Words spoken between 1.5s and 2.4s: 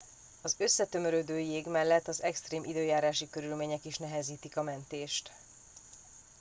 mellett az